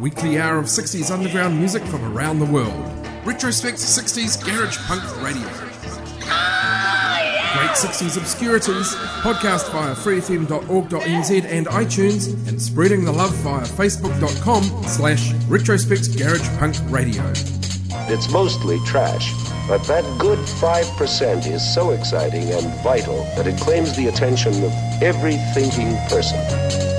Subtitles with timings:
[0.00, 2.84] Weekly hour of 60s underground music from around the world.
[3.24, 5.48] Retrospect 60s Garage Punk Radio.
[7.58, 15.32] Great 60s obscurities, podcast via freefm.org.nz and iTunes, and spreading the love via facebook.com slash
[15.48, 17.24] retrospect garage punk radio.
[18.06, 19.32] It's mostly trash,
[19.66, 24.72] but that good 5% is so exciting and vital that it claims the attention of
[25.02, 26.97] every thinking person.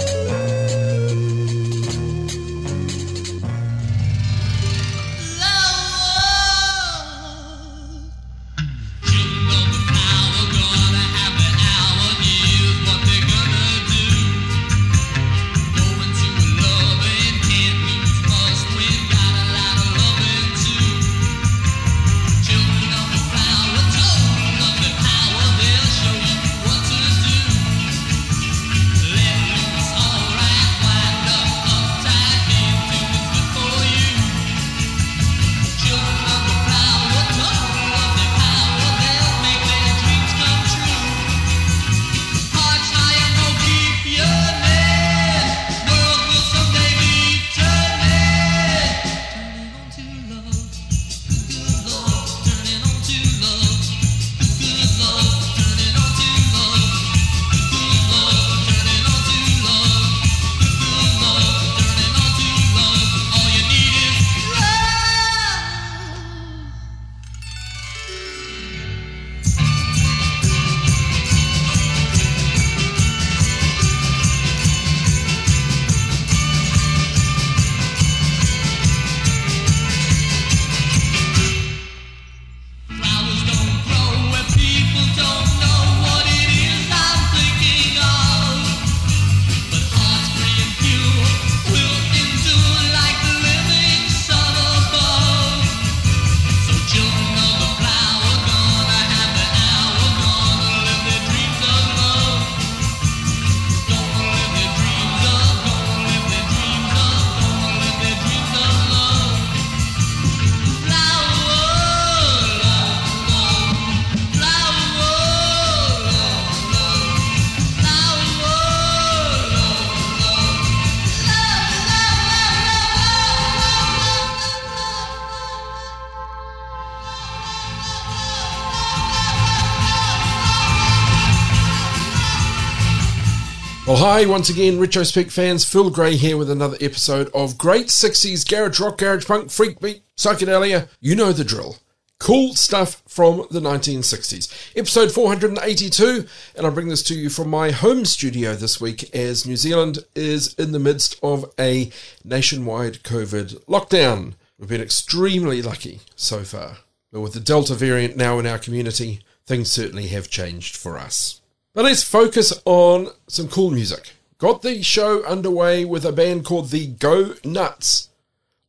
[133.90, 135.66] Well, hi once again, Retro Retrospect fans.
[135.66, 140.04] Phil Gray here with another episode of Great 60s Garage Rock, Garage Punk, Freak Beat,
[140.16, 140.88] Psychedelia.
[141.02, 141.78] You know the drill.
[142.20, 144.78] Cool stuff from the 1960s.
[144.78, 149.48] Episode 482, and I bring this to you from my home studio this week as
[149.48, 151.92] New Zealand is in the midst of a
[152.24, 154.36] nationwide COVID lockdown.
[154.60, 156.78] We've been extremely lucky so far,
[157.12, 161.39] but with the Delta variant now in our community, things certainly have changed for us.
[161.80, 164.12] But let's focus on some cool music.
[164.38, 168.10] Got the show underway with a band called the Go Nuts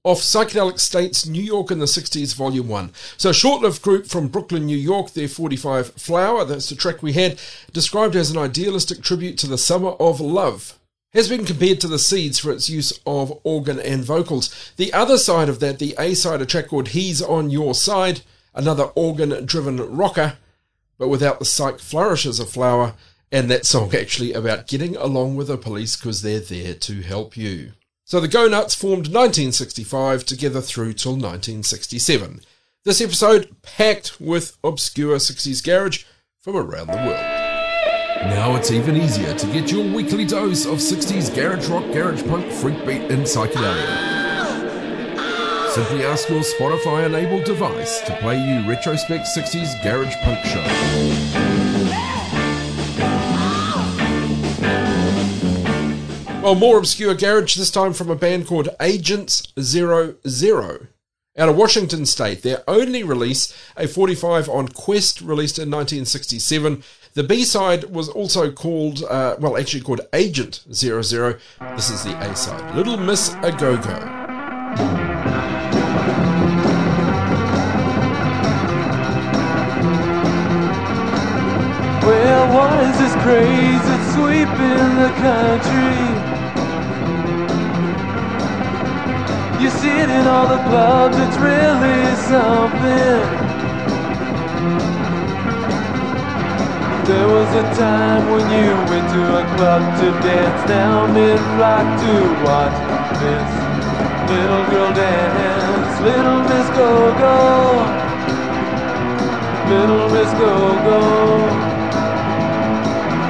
[0.05, 2.93] off Psychedelic States New York in the 60s, Volume 1.
[3.17, 7.03] So, a short lived group from Brooklyn, New York, their 45 Flower, that's the track
[7.03, 7.41] we had,
[7.73, 10.79] described as an idealistic tribute to the summer of love.
[11.13, 14.73] Has been compared to the Seeds for its use of organ and vocals.
[14.77, 18.21] The other side of that, the A side, a track called He's on Your Side,
[18.55, 20.37] another organ driven rocker,
[21.01, 22.93] but without the psych flourishes of flower,
[23.33, 27.39] and that song actually about getting along with the police because they're there to help
[27.39, 27.73] you.
[28.05, 32.43] So the Go Nuts formed 1965 together through till 1967.
[32.85, 36.05] This episode packed with obscure 60s garage
[36.43, 37.41] from around the world.
[38.29, 42.53] Now it's even easier to get your weekly dose of 60s garage rock, garage punk,
[42.53, 44.20] freak beat, and psychedelia.
[45.73, 50.65] Simply ask your Spotify enabled device to play you Retrospect 60s Garage Punk Show.
[56.43, 60.89] Well, more obscure garage, this time from a band called Agents Zero Zero.
[61.39, 66.83] Out of Washington State, their only release, a 45 on Quest, released in 1967.
[67.15, 71.39] The B side was also called, uh, well, actually called Agent Zero Zero.
[71.77, 74.20] This is the A side, Little Miss A Go Go.
[83.23, 86.01] Craze that's sweeping the country.
[89.63, 93.51] You see it in all the clubs, it's really something.
[97.05, 100.61] There was a time when you went to a club to dance.
[101.13, 102.15] Men flock to
[102.45, 102.77] watch
[103.21, 103.51] this
[104.31, 106.01] little girl dance.
[106.01, 107.37] Little Miss Go-Go.
[109.69, 111.70] Little Miss Go-Go.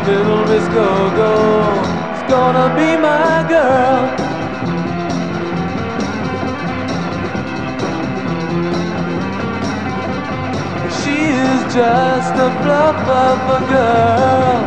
[0.06, 1.82] Little Miss Go-Go.
[2.12, 4.16] It's gonna be my girl.
[11.00, 11.16] She
[11.46, 14.60] is just a bluff of a girl.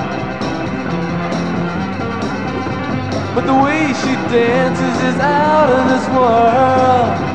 [3.34, 7.33] But the way she dances is out of this world.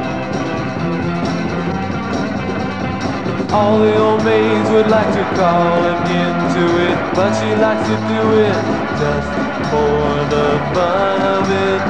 [3.51, 7.97] All the old maids would like to call him into it, but she likes to
[8.07, 8.55] do it
[8.99, 9.29] just
[9.71, 11.83] for the fun of it.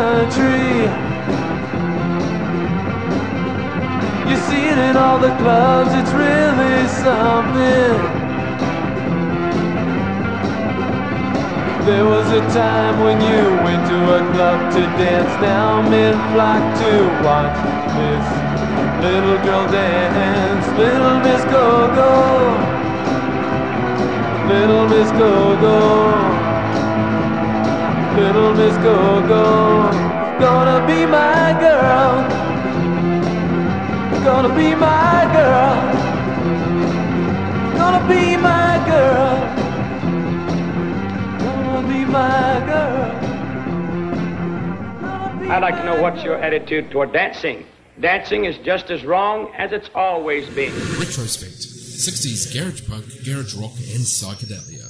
[0.00, 0.88] Country?
[4.30, 8.20] You see it in all the clubs, it's really something
[11.90, 15.32] There was a time when you went to a club to dance.
[15.40, 16.92] Now men flock to
[17.26, 17.56] watch
[17.98, 18.26] this
[19.04, 20.66] little girl dance.
[20.78, 22.12] Little Miss Go-Go.
[24.52, 26.39] Little Miss Go-Go.
[28.20, 29.90] Little Miss Go-Go.
[30.38, 32.12] Gonna be my girl.
[34.24, 35.74] Gonna be my girl.
[37.76, 39.60] Gonna be my girl
[41.90, 43.10] be my girl.
[45.50, 47.66] I'd like to know what's your attitude toward dancing.
[47.98, 50.72] Dancing is just as wrong as it's always been.
[50.98, 51.58] Retrospect
[52.00, 54.86] 60s garage punk, garage rock, and psychedelia.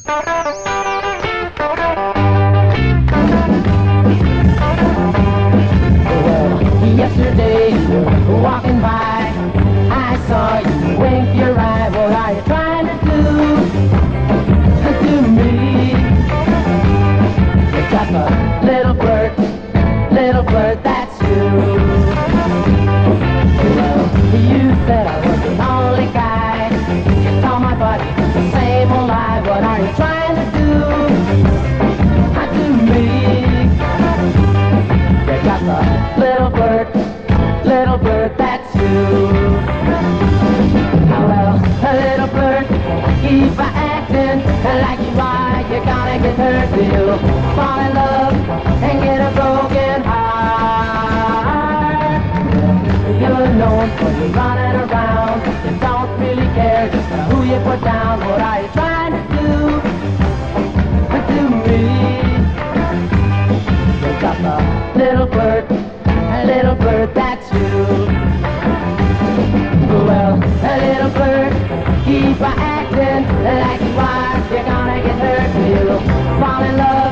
[7.00, 7.72] Yesterday,
[8.42, 9.32] walking by,
[9.90, 11.88] I saw you wink your eye.
[11.88, 13.20] What are you trying to do
[15.08, 15.92] to me?
[17.90, 18.39] Just a
[46.30, 47.18] You're gonna you'll
[47.56, 48.34] fall in love
[48.86, 51.42] and get a broken heart.
[53.20, 55.42] You're known for you're running around.
[55.64, 58.20] You don't really care just who you put down.
[58.20, 59.80] What are you trying to do
[61.10, 61.82] but to me?
[64.00, 64.56] You're just a
[64.96, 67.86] little bird, a little bird, that's you.
[70.06, 71.52] Well, a little bird,
[72.04, 74.38] keep on acting like you are.
[74.50, 75.50] You're gonna get hurt,
[76.40, 77.09] fall in love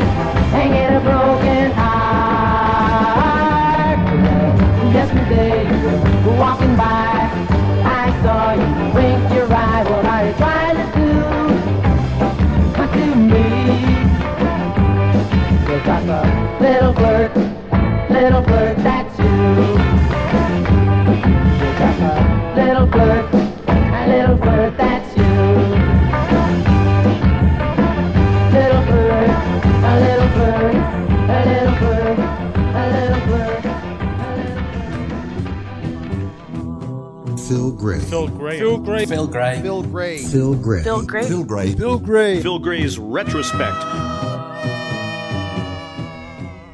[39.09, 39.63] Phil Gray.
[39.63, 40.19] Phil Gray.
[40.19, 40.83] Phil Gray.
[40.83, 41.25] Phil Gray.
[41.25, 41.75] Phil Gray.
[41.75, 42.43] Phil Gray.
[42.43, 43.83] Phil Gray's Retrospect.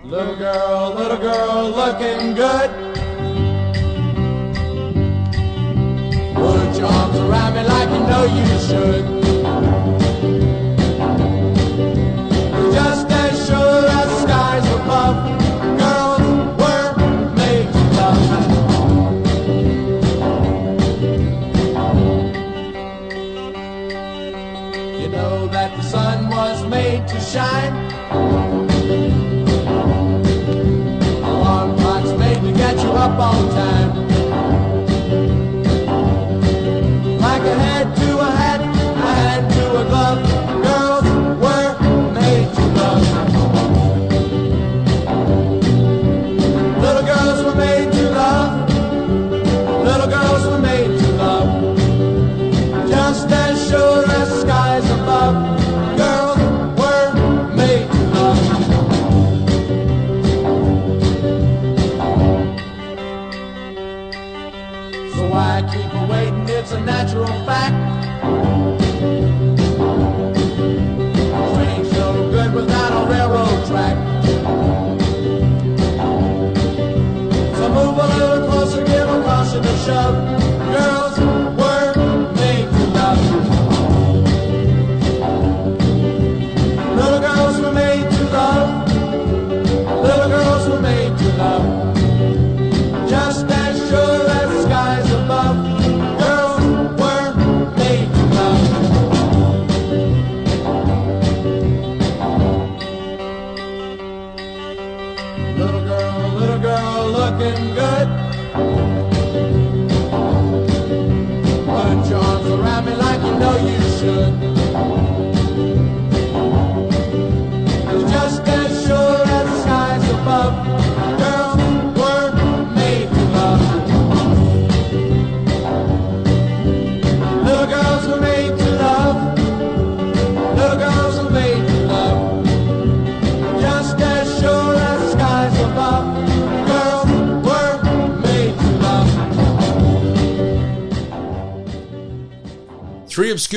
[0.03, 2.71] Little girl, little girl, looking good.
[6.35, 9.13] Put your arms around me like you know you should.
[33.04, 33.63] To get you up on time.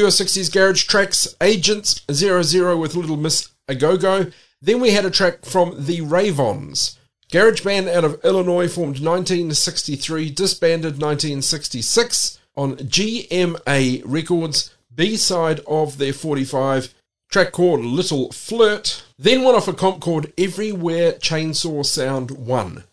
[0.05, 4.27] Obscure 60s garage tracks Agents 00 with Little Miss A Go Go.
[4.61, 6.99] Then we had a track from The Ravons.
[7.31, 15.97] Garage band out of Illinois formed 1963, disbanded 1966 on GMA Records, B side of
[15.97, 16.93] their 45,
[17.31, 19.03] track called Little Flirt.
[19.17, 22.83] Then one off a comp called Everywhere Chainsaw Sound 1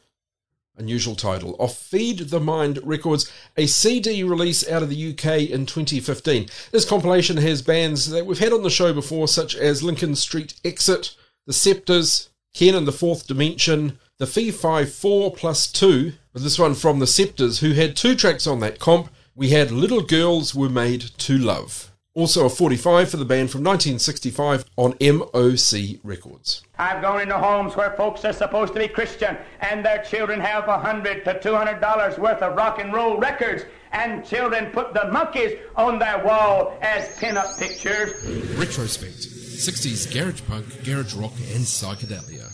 [0.76, 5.66] unusual title, off Feed the Mind Records, a CD release out of the UK in
[5.66, 6.48] 2015.
[6.72, 10.54] This compilation has bands that we've had on the show before, such as Lincoln Street
[10.64, 11.16] Exit,
[11.46, 16.98] The Scepters, Ken and the Fourth Dimension, the Fe-Fi-Four plus 2, but this one from
[16.98, 19.10] The Scepters, who had two tracks on that comp.
[19.34, 21.90] We had Little Girls Were Made to Love.
[22.16, 26.62] Also a 45 for the band from 1965 on MOC Records.
[26.78, 30.68] I've gone into homes where folks are supposed to be Christian and their children have
[30.68, 34.94] a hundred to two hundred dollars worth of rock and roll records and children put
[34.94, 38.12] the monkeys on their wall as pin-up pictures.
[38.56, 42.52] Retrospect 60s garage punk, garage rock, and psychedelia.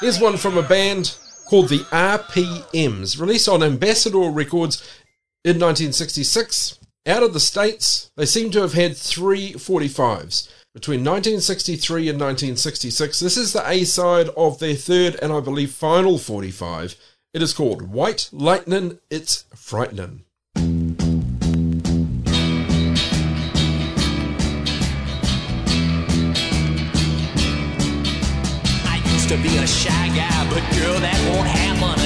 [0.00, 1.16] Here's one from a band
[1.48, 4.82] called the RPMs, released on Ambassador Records
[5.44, 6.78] in 1966.
[7.04, 10.48] Out of the States, they seem to have had three 45s.
[10.72, 15.72] Between 1963 and 1966, this is the A side of their third and I believe
[15.72, 16.94] final 45.
[17.34, 20.20] It is called White Lightnin' It's Frightenin'.
[28.86, 32.01] I used to be a shy guy, but girl, that won't happen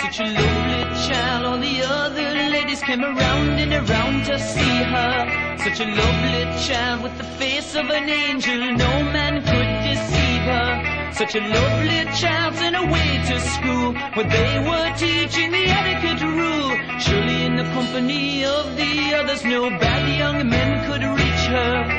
[0.00, 2.22] Such a lovely child, all the other
[2.54, 5.56] ladies came around and around to see her.
[5.58, 11.12] Such a lovely child with the face of an angel, no man could deceive her.
[11.14, 16.70] Such a lovely child sent away to school where they were teaching the etiquette rule.
[17.00, 21.97] Surely in the company of the others, no bad young men could reach her.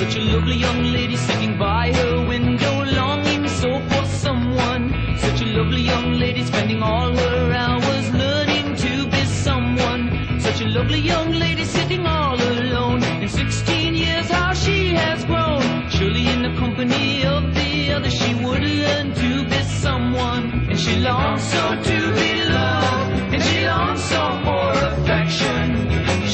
[0.00, 4.94] Such a lovely young lady sitting by her window, longing so for someone.
[5.18, 10.40] Such a lovely young lady spending all her hours learning to be someone.
[10.40, 13.04] Such a lovely young lady sitting all alone.
[13.20, 15.90] In 16 years, how she has grown.
[15.90, 20.44] Surely in the company of the others, she would learn to be someone.
[20.70, 25.59] And she longs so to be loved, and she longs so for affection.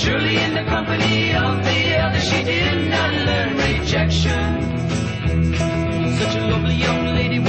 [0.07, 4.53] Surely in the company of the others, she did not learn rejection.
[6.21, 7.41] Such a lovely young lady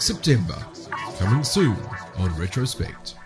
[0.00, 0.56] September,
[1.18, 1.76] coming soon
[2.16, 3.19] on Retrospect.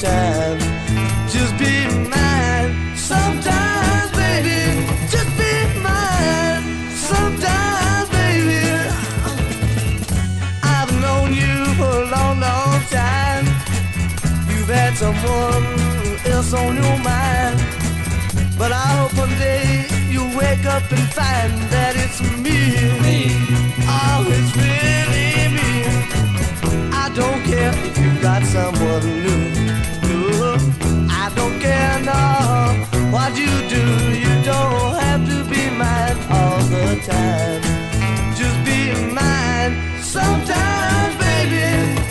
[0.00, 0.58] The.
[1.28, 4.86] Just be mine sometimes, baby.
[5.08, 8.64] Just be mine sometimes, baby.
[10.62, 13.46] I've known you for a long, long time.
[14.50, 15.64] You've had someone
[16.26, 17.58] else on your mind.
[18.58, 22.58] But I hope one day you'll wake up and find that it's me.
[23.04, 23.18] Me.
[23.88, 25.70] Oh, it's really me.
[26.92, 29.75] I don't care if you got someone new.
[30.58, 33.84] I don't care no what you do.
[34.24, 37.60] You don't have to be mine all the time.
[38.34, 38.80] Just be
[39.12, 41.66] mine sometimes, baby.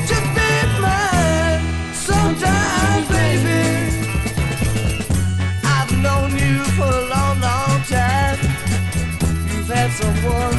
[0.06, 1.62] Just be mine
[1.94, 3.64] sometimes, baby.
[5.64, 8.38] I've known you for a long, long time.
[9.50, 10.58] You've had someone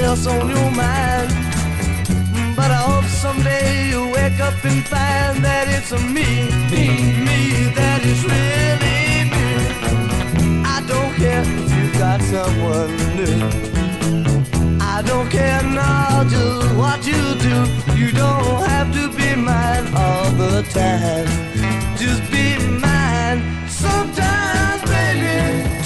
[0.00, 1.47] else on your mind.
[2.58, 6.86] But I hope someday you'll wake up and find that it's a me, me,
[7.26, 9.46] me that is really me.
[10.66, 13.38] I don't care if you got someone new.
[14.80, 17.56] I don't care now just what you do.
[17.94, 21.28] You don't have to be mine all the time.
[21.96, 25.77] Just be mine sometimes, baby.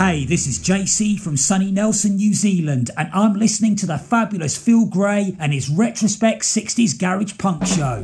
[0.00, 4.56] Hey, this is JC from sunny Nelson, New Zealand, and I'm listening to the fabulous
[4.56, 8.02] Phil Gray and his Retrospect 60s Garage Punk Show.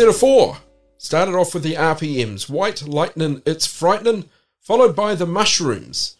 [0.00, 0.56] Set of four,
[0.96, 6.16] started off with the RPMs White Lightning, It's Frightening, followed by The Mushrooms.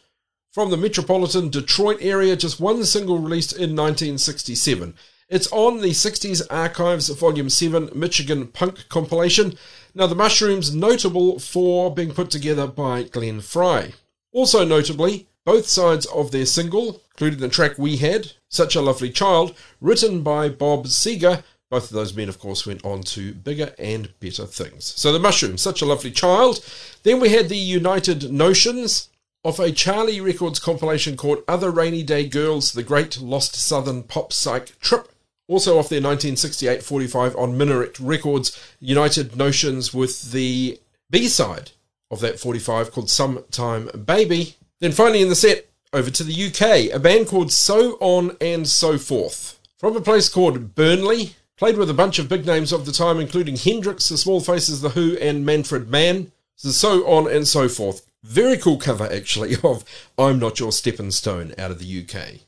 [0.53, 4.93] From the metropolitan Detroit area, just one single released in 1967.
[5.31, 9.57] It's on the 60s Archives Volume 7 Michigan Punk compilation.
[9.95, 13.95] Now, The Mushrooms notable for being put together by Glenn Frey.
[14.31, 19.09] Also notably, both sides of their single, including the track We Had, Such a Lovely
[19.09, 21.45] Child, written by Bob Seger.
[21.71, 24.93] Both of those men, of course, went on to bigger and better things.
[24.97, 26.65] So the Mushrooms, Such a Lovely Child.
[27.05, 29.09] Then we had the United Notions
[29.45, 34.33] of a Charly Records compilation called Other Rainy Day Girls, The Great Lost Southern Pop
[34.33, 35.13] Psych Trip.
[35.47, 40.79] Also off their 1968 45 on Minaret Records, United Notions with the
[41.09, 41.71] B side
[42.11, 44.57] of that 45 called Sometime Baby.
[44.81, 48.69] Then finally in the set, over to the UK, a band called So On and
[48.69, 49.59] So Forth.
[49.77, 53.21] From a place called Burnley, played with a bunch of big names of the time,
[53.21, 56.33] including Hendrix, The Small Faces, The Who, and Manfred Mann.
[56.57, 58.07] So, so on and so forth.
[58.23, 59.85] Very cool cover, actually, of
[60.19, 62.41] I'm Not Your Stepping Stone out of the UK.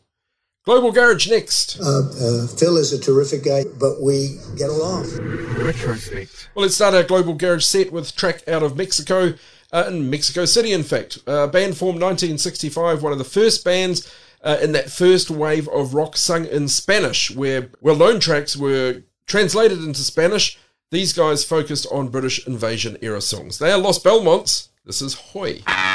[0.65, 1.79] Global Garage next.
[1.79, 5.03] Uh, uh, Phil is a terrific guy, but we get along.
[5.59, 6.49] Retrospect.
[6.55, 9.35] Well, let's start our Global Garage set with track out of Mexico,
[9.75, 11.19] uh, in Mexico City, in fact.
[11.27, 14.11] Uh, band formed 1965, one of the first bands
[14.43, 19.79] uh, in that first wave of rock sung in Spanish, where well-known tracks were translated
[19.79, 20.59] into Spanish.
[20.91, 23.59] These guys focused on British invasion era songs.
[23.59, 24.69] They are Los Belmonts.
[24.85, 25.63] This is Hoy.
[25.67, 25.92] Hoy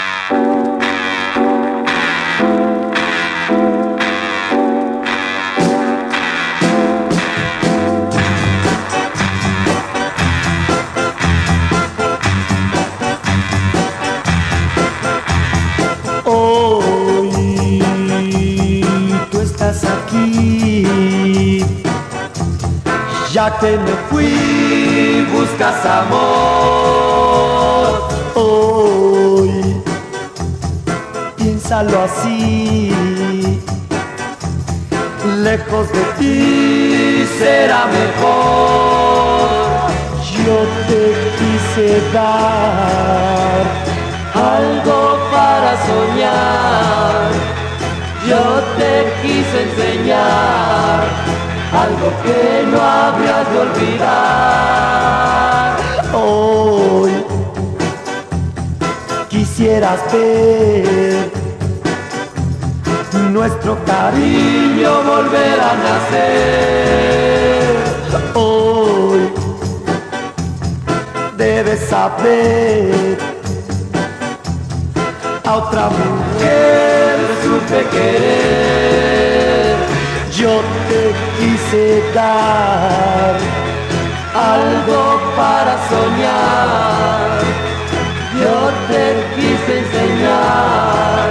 [23.47, 27.07] ya que me fui, buscas amor.
[28.35, 29.51] Hoy
[31.37, 32.91] piénsalo así,
[35.37, 39.55] lejos de ti será mejor.
[40.45, 40.57] Yo
[40.87, 41.03] te
[41.37, 43.63] quise dar
[44.55, 44.99] algo
[45.31, 47.27] para soñar.
[48.27, 48.43] Yo
[48.77, 51.36] te quise enseñar
[51.73, 54.97] algo que no habrías de olvidar.
[56.13, 57.11] Hoy
[59.29, 61.31] quisieras ver
[63.31, 66.17] nuestro cariño volver a nacer.
[68.33, 69.31] Hoy
[71.37, 73.17] debes saber
[75.43, 79.26] a otra mujer supe querer.
[80.89, 83.35] Te quise dar
[84.33, 87.41] algo para soñar.
[88.39, 91.27] Yo te quise enseñar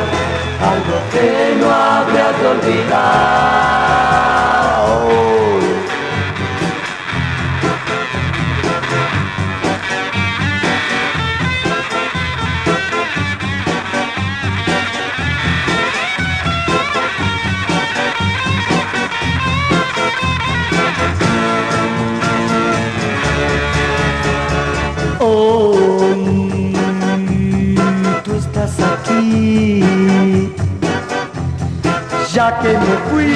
[0.73, 3.86] algo que no habrías de olvidar.
[32.67, 33.33] Que me fui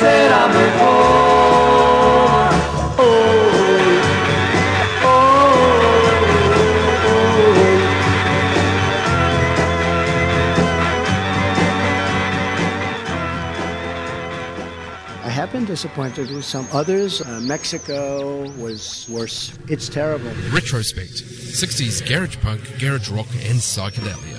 [0.00, 1.27] será mejor.
[15.68, 17.20] Disappointed with some others.
[17.20, 19.56] Uh, Mexico was worse.
[19.68, 20.30] It's terrible.
[20.50, 24.37] Retrospect 60s garage punk, garage rock, and psychedelia.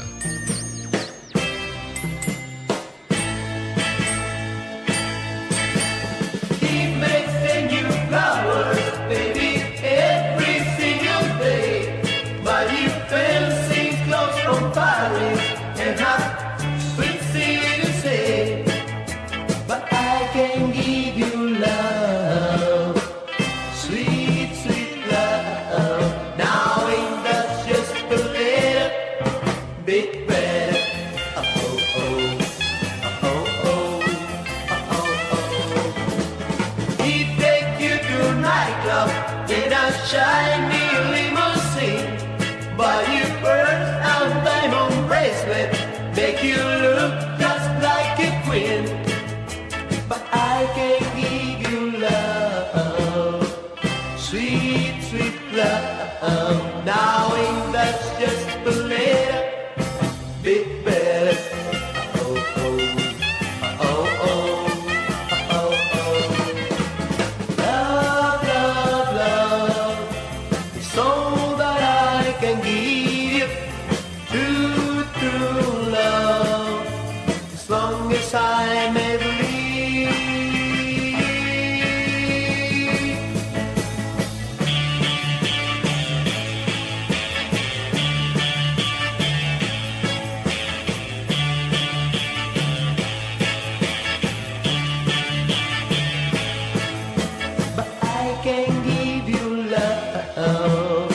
[98.50, 101.12] Can give you love,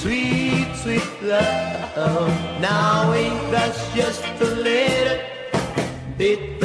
[0.00, 2.32] sweet, sweet love.
[2.60, 5.18] Now ain't that just a little
[6.16, 6.55] bit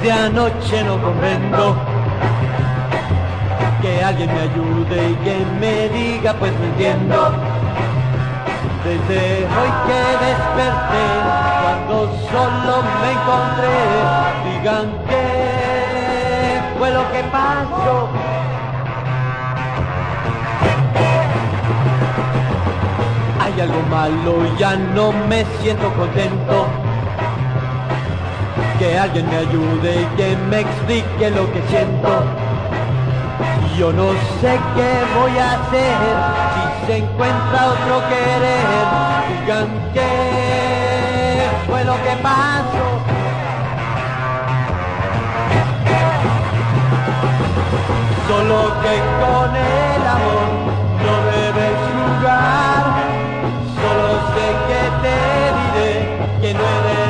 [0.00, 1.76] desde anoche, no comprendo.
[3.82, 7.32] Que alguien me ayude y que me diga, pues no entiendo.
[8.84, 11.04] Desde hoy que desperté,
[11.62, 11.96] cuando
[12.30, 13.78] solo me encontré,
[14.44, 18.08] digan qué fue lo que pasó.
[23.40, 26.77] Hay algo malo, ya no me siento contento
[28.78, 32.22] que alguien me ayude y que me explique lo que siento.
[33.76, 35.96] Yo no sé qué voy a hacer
[36.54, 38.66] si se encuentra otro querer.
[39.40, 42.86] Digan qué fue lo que pasó.
[48.28, 50.48] Solo que con el amor
[51.04, 52.82] no debes jugar.
[53.80, 55.16] Solo sé que te
[55.58, 55.92] diré
[56.40, 57.07] que no he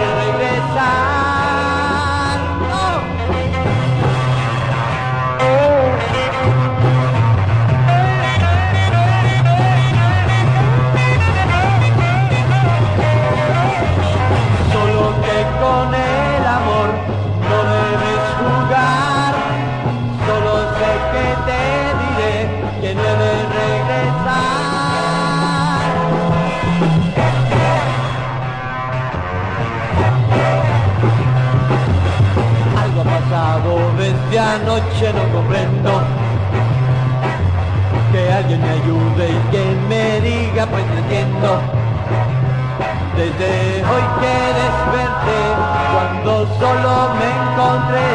[34.36, 36.02] noche no comprendo
[38.12, 41.60] que alguien me ayude y que me diga pues no entiendo.
[43.16, 45.40] Desde hoy que desperté,
[45.92, 48.08] cuando solo me encontré,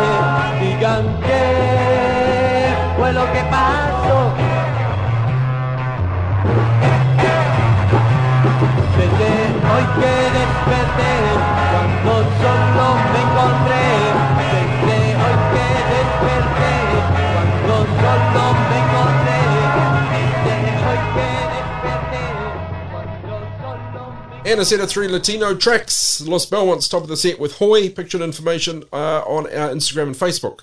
[0.62, 4.20] digan qué fue lo que pasó.
[8.98, 9.32] Desde
[9.74, 11.13] hoy que desperté,
[24.54, 26.22] And a set of three Latino tracks.
[26.22, 27.90] Los Belmonts top of the set with Hoy.
[27.90, 30.60] Pictured information uh, on our Instagram and Facebook.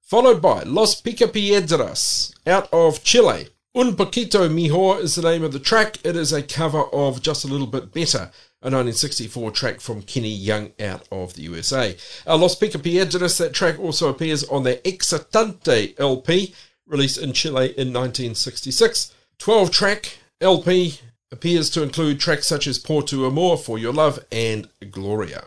[0.00, 3.48] Followed by Los Picapiedras out of Chile.
[3.74, 5.98] Un poquito mejor is the name of the track.
[6.06, 8.30] It is a cover of Just a Little Bit Better,
[8.62, 11.98] a 1964 track from Kenny Young out of the USA.
[12.26, 16.54] Uh, Los Picapiedras, that track also appears on their Excitante LP,
[16.86, 19.12] released in Chile in 1966.
[19.36, 20.98] 12 track LP
[21.30, 25.44] appears to include tracks such as Por tu Amor, For Your Love, and Gloria.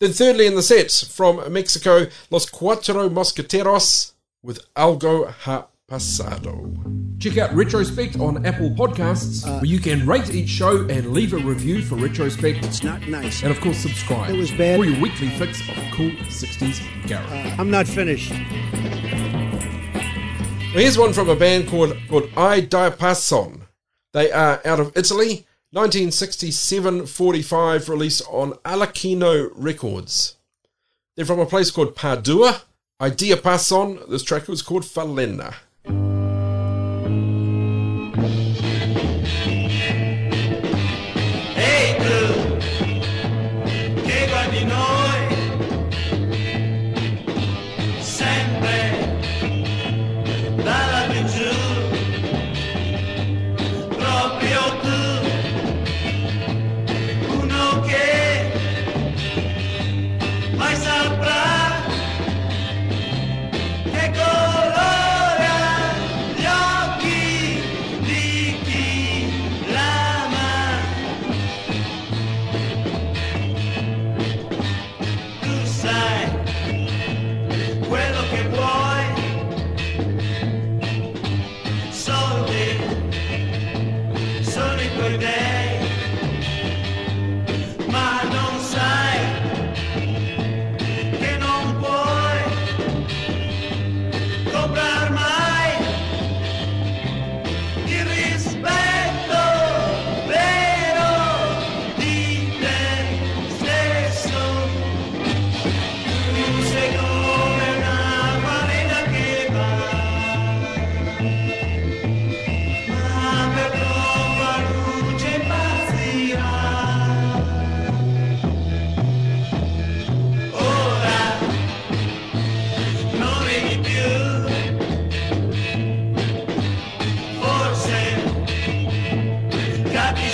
[0.00, 6.72] Then, thirdly, in the set from Mexico, Los Cuatro Mosqueteros with Algo Ha Pasado.
[7.18, 11.32] Check out Retrospect on Apple Podcasts, uh, where you can rate each show and leave
[11.32, 12.64] a review for Retrospect.
[12.64, 13.42] It's not nice.
[13.42, 14.30] And of course, subscribe.
[14.30, 14.78] It was bad.
[14.78, 17.32] For your weekly fix of cool 60s garage.
[17.32, 18.30] Uh, I'm not finished.
[20.70, 23.57] Well, here's one from a band called, called I Passon.
[24.18, 30.34] They are out of Italy, 1967-45, released on Alakino Records.
[31.14, 32.62] They're from a place called Padua.
[33.00, 34.00] Idea Passon.
[34.08, 35.54] This track was called Falena.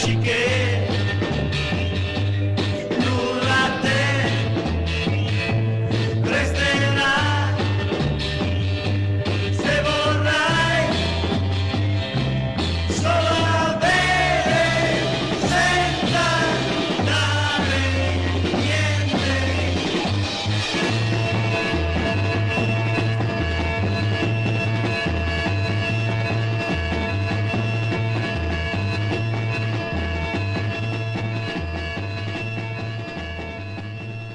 [0.05, 0.44] Che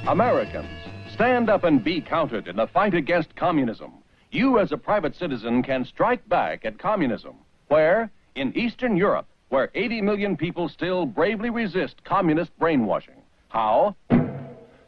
[0.10, 0.68] Americans,
[1.14, 3.94] stand up and be counted in the fight against communism.
[4.32, 7.36] You, as a private citizen, can strike back at communism.
[7.68, 8.10] Where?
[8.34, 13.22] In Eastern Europe, where 80 million people still bravely resist communist brainwashing.
[13.50, 13.96] How?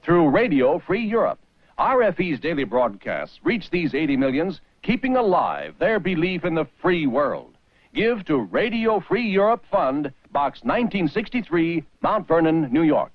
[0.04, 1.38] Through Radio Free Europe.
[1.78, 7.54] RFE's daily broadcasts reach these 80 millions, keeping alive their belief in the free world.
[7.94, 13.12] Give to Radio Free Europe Fund, Box 1963, Mount Vernon, New York.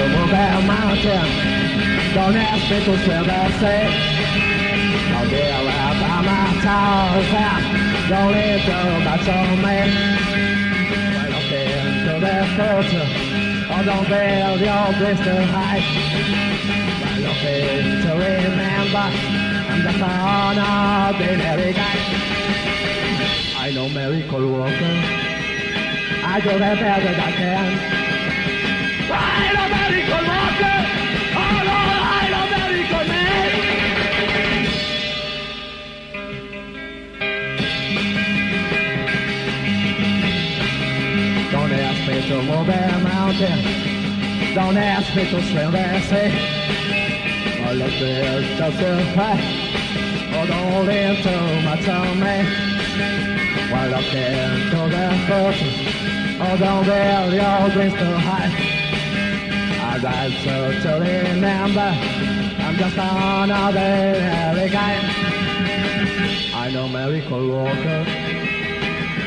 [0.00, 1.28] To mountain.
[2.14, 2.92] Don't ask me to
[3.28, 3.84] that sea.
[5.12, 7.28] Don't deal about my towers.
[8.08, 9.78] Don't need too much on me.
[11.14, 13.08] Don't look into their future.
[13.70, 15.84] Or don't build your blister high.
[17.00, 17.42] Don't look
[18.04, 19.06] to remember.
[19.70, 20.58] I'm just an
[21.14, 21.96] ordinary guy.
[23.58, 24.94] I know miracle worker.
[26.24, 28.00] I do the best that I can.
[29.12, 29.79] I'm a
[42.66, 44.54] naken.
[44.54, 46.28] Don't ask me to swim, they say.
[47.64, 49.38] I look there just a cry.
[50.32, 52.38] Oh, don't into my tummy.
[53.70, 55.74] Well, look into the fortune.
[56.42, 58.70] Oh, don't build your dreams too high.
[59.92, 61.92] I so to remember,
[62.62, 64.96] I'm just another hairy guy.
[66.54, 68.04] I know Miracle Walker.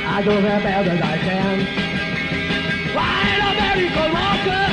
[0.05, 1.92] I do the best that I can.
[2.95, 4.65] Ride a miracle walker,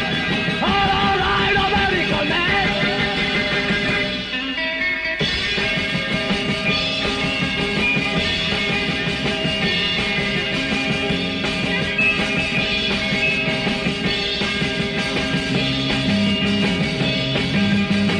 [0.60, 2.68] oh, all right, a miracle man.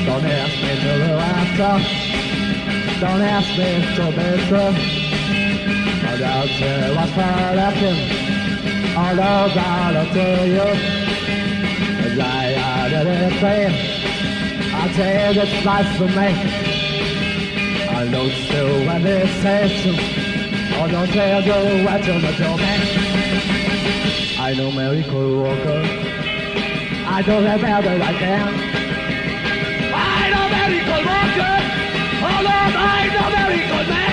[0.06, 1.74] Don't ask me to do after.
[3.00, 4.72] Don't ask me to be true.
[6.02, 8.39] I doubt you was for.
[9.00, 10.68] All those out to you.
[12.04, 13.74] As I added it saying,
[14.74, 16.30] I tell you it's life for me.
[17.88, 19.60] I know still when they say.
[20.76, 22.80] Oh, don't tell you what you're not your man.
[24.38, 25.82] I know Miracle Walker.
[27.06, 28.48] I do the best that I can.
[29.94, 31.56] I know Miracle Walker.
[32.28, 34.09] Oh Lord, I know Miracle Man.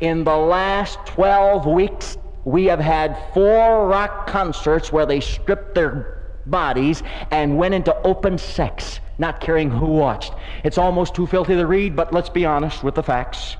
[0.00, 6.32] In the last 12 weeks, we have had four rock concerts where they stripped their
[6.46, 10.32] bodies and went into open sex, not caring who watched.
[10.64, 13.58] It's almost too filthy to read, but let's be honest with the facts.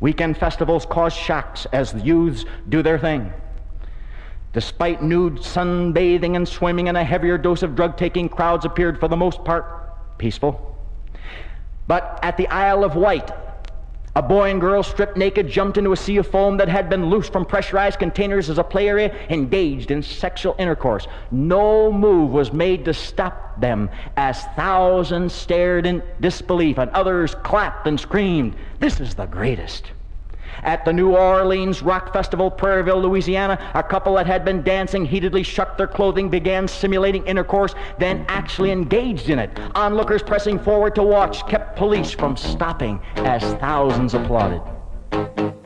[0.00, 3.32] Weekend festivals cause shocks as the youths do their thing.
[4.54, 9.08] Despite nude sunbathing and swimming and a heavier dose of drug taking, crowds appeared for
[9.08, 9.66] the most part
[10.16, 10.78] peaceful.
[11.86, 13.30] But at the Isle of Wight,
[14.16, 17.10] a boy and girl stripped naked jumped into a sea of foam that had been
[17.10, 21.06] loosed from pressurized containers as a play area, engaged in sexual intercourse.
[21.30, 27.86] No move was made to stop them as thousands stared in disbelief and others clapped
[27.86, 28.56] and screamed.
[28.80, 29.92] This is the greatest.
[30.62, 35.42] At the New Orleans Rock Festival, Prairieville, Louisiana, a couple that had been dancing heatedly
[35.42, 39.50] shucked their clothing, began simulating intercourse, then actually engaged in it.
[39.74, 44.60] Onlookers pressing forward to watch kept police from stopping as thousands applauded.
[45.12, 45.56] Well,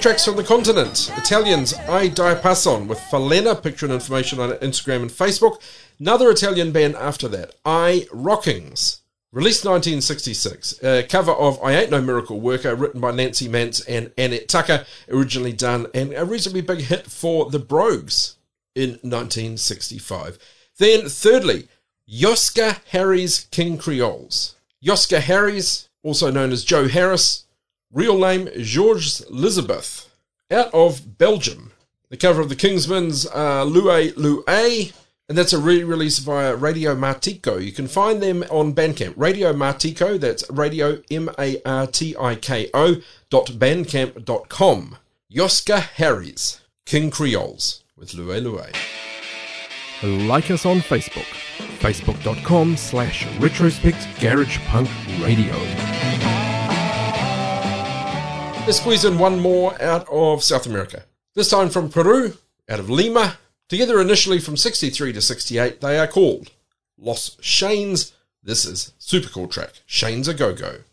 [0.00, 1.12] tracks from the continent.
[1.18, 5.60] Italians I Die Passon with Falena, picture and information on Instagram and Facebook.
[5.98, 9.02] Another Italian band after that, I Rockings.
[9.30, 13.84] Released 1966, a uh, cover of I Ain't No Miracle Worker, written by Nancie Mantz
[13.86, 18.36] and Annette Tucker, originally done, and a reasonably big hit for the Brogues
[18.74, 20.38] in 1965.
[20.78, 21.68] Then, thirdly,
[22.10, 24.54] Yoska Harry's King Creoles.
[24.82, 27.44] Yoska Harry's, also known as Joe Harris,
[27.92, 30.08] real name Georges Elizabeth,
[30.50, 31.72] out of Belgium.
[32.08, 34.92] The cover of the Kingsmen's uh, Loué Loué,
[35.28, 37.64] and that's a re-release via Radio Martiko.
[37.64, 39.14] You can find them on Bandcamp.
[39.16, 42.96] Radio Martiko, that's radio M-A-R-T-I-K-O
[43.30, 44.96] dot bandcamp dot com.
[45.32, 48.74] Yoska Harry's King Creoles with Loué Loué.
[50.02, 51.28] Like us on Facebook,
[51.78, 54.88] facebook.com slash retrospect garage punk
[55.20, 55.54] radio.
[58.70, 61.02] Let's squeeze in one more out of South America.
[61.34, 62.34] This time from Peru,
[62.68, 63.36] out of Lima.
[63.68, 66.52] Together initially from 63 to 68, they are called
[66.96, 68.12] Los Shain's.
[68.44, 70.84] This is super cool track, Shain's a Go Go.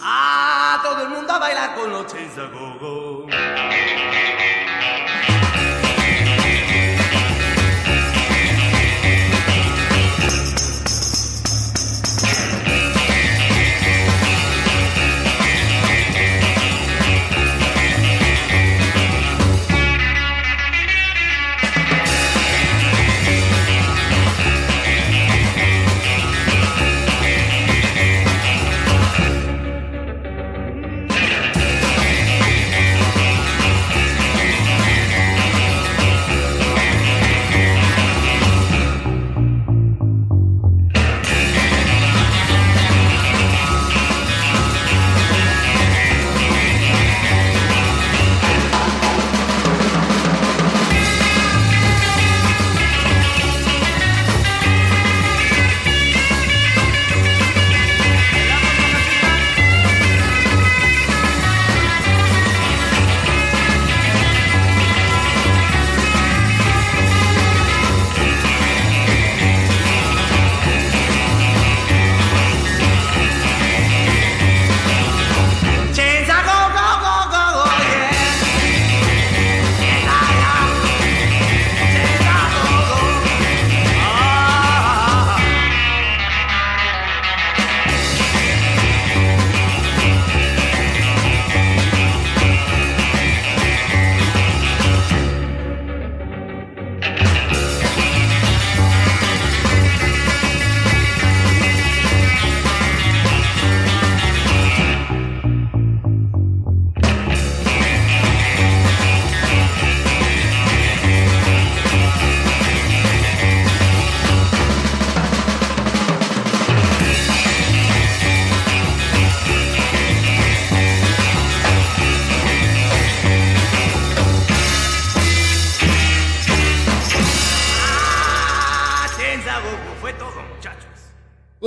[0.00, 3.26] Ah, todo el mundo a bailar con los chains a go-go.
[3.28, 3.67] Chains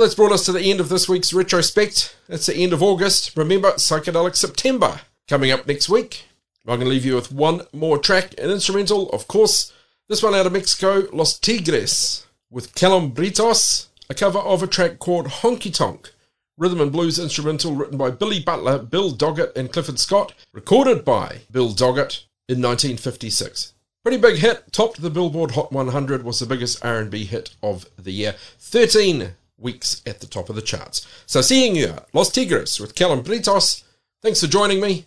[0.02, 2.16] Well, that's brought us to the end of this week's retrospect.
[2.28, 3.36] It's the end of August.
[3.36, 6.24] Remember, Psychedelic September coming up next week.
[6.66, 9.72] I'm going to leave you with one more track, an instrumental, of course.
[10.08, 15.26] This one out of Mexico, Los Tigres, with Calombritos, a cover of a track called
[15.26, 16.10] Honky Tonk.
[16.58, 21.42] Rhythm and blues instrumental written by Billy Butler, Bill Doggett, and Clifford Scott, recorded by
[21.48, 23.72] Bill Doggett in 1956.
[24.02, 28.10] Pretty big hit, topped the Billboard Hot 100, was the biggest R&B hit of the
[28.10, 28.34] year.
[28.58, 31.06] 13 weeks at the top of the charts.
[31.26, 33.84] So seeing you, Los Tigres with Calombritos.
[34.20, 35.06] Thanks for joining me.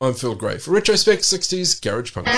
[0.00, 2.28] I'm Phil Gray for Retrospect 60s Garage Punk.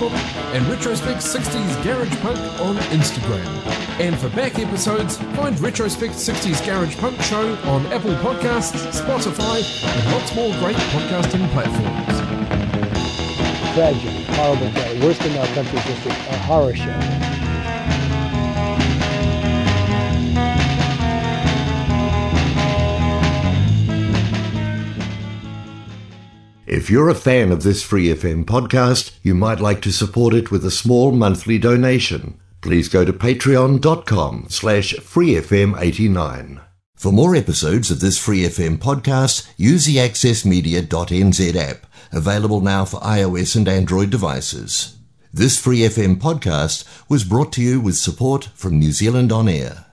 [0.00, 3.46] Facebook and Retrospect 60s Garage Punk on Instagram.
[4.00, 10.12] And for back episodes, find Retrospect 60s Garage Punk Show on Apple Podcasts, Spotify, and
[10.12, 12.20] lots more great podcasting platforms.
[13.74, 15.00] Tragic, horrible day.
[15.00, 16.12] Worst in our country's history.
[16.12, 17.26] A horror show.
[26.66, 30.50] If you're a fan of this Free FM podcast, you might like to support it
[30.50, 32.40] with a small monthly donation.
[32.60, 36.60] Please go to patreon.com slash freefm89.
[36.96, 43.00] For more episodes of this Free FM podcast, use the accessmedia.nz app, available now for
[43.00, 44.98] iOS and Android devices.
[45.32, 49.86] This Free FM podcast was brought to you with support from New Zealand On Air.